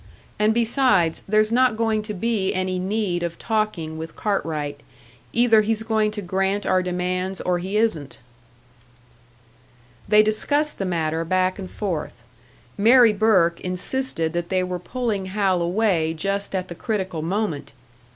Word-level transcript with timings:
And 0.39 0.51
besides, 0.51 1.21
there's 1.27 1.51
not 1.51 1.77
going 1.77 2.01
to 2.01 2.15
be 2.15 2.55
any 2.55 2.79
need 2.79 3.21
of 3.21 3.37
talking 3.37 3.99
with 3.99 4.15
Cartwright. 4.15 4.81
Either 5.31 5.61
he's 5.61 5.83
going 5.83 6.09
to 6.09 6.23
grant 6.23 6.65
our 6.65 6.81
demands 6.81 7.39
or 7.41 7.59
he 7.59 7.77
isn't." 7.77 8.17
They 10.07 10.23
discussed 10.23 10.79
the 10.79 10.85
matter 10.85 11.23
back 11.23 11.59
and 11.59 11.69
forth. 11.69 12.23
Mary 12.79 13.13
Burke 13.13 13.61
insisted 13.61 14.33
that 14.33 14.49
they 14.49 14.63
were 14.63 14.79
pulling 14.79 15.27
Hal 15.27 15.61
away 15.61 16.15
just 16.15 16.55
at 16.55 16.67
the 16.67 16.73
critical 16.73 17.21
moment! 17.21 17.73